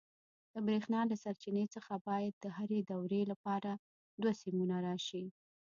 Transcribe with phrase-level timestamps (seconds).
[0.53, 3.71] د برېښنا له سرچینې څخه باید د هرې دورې لپاره
[4.21, 5.25] دوه سیمونه راشي.